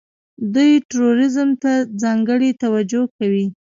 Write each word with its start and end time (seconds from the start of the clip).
دوی 0.53 0.71
ټوریزم 0.91 1.49
ته 1.61 1.71
ځانګړې 2.01 2.49
توجه 2.61 3.01
کوي. 3.17 3.45